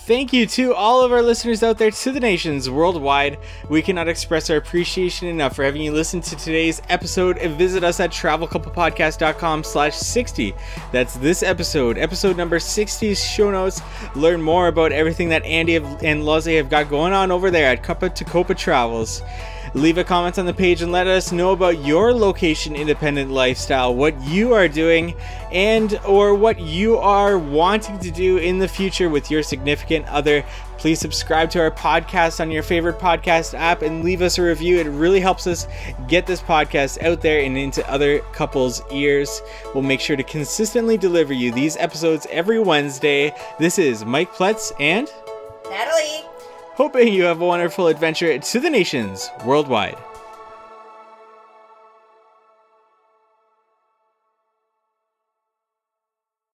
[0.08, 3.38] Thank you to all of our listeners out there to the nations worldwide.
[3.68, 7.84] We cannot express our appreciation enough for having you listen to today's episode and visit
[7.84, 10.54] us at travelcouplepodcast.com slash 60.
[10.92, 13.82] That's this episode, episode number 60's show notes.
[14.16, 17.82] Learn more about everything that Andy and Lozzie have got going on over there at
[17.82, 19.20] Cuppa to Copa Travels.
[19.74, 23.94] Leave a comment on the page and let us know about your location independent lifestyle,
[23.94, 25.14] what you are doing,
[25.52, 30.44] and or what you are wanting to do in the future with your significant other.
[30.78, 34.78] Please subscribe to our podcast on your favorite podcast app and leave us a review.
[34.78, 35.66] It really helps us
[36.06, 39.42] get this podcast out there and into other couples' ears.
[39.74, 43.34] We'll make sure to consistently deliver you these episodes every Wednesday.
[43.58, 45.10] This is Mike Pletz and
[45.68, 46.27] Natalie.
[46.78, 49.96] Hoping you have a wonderful adventure to the nations worldwide.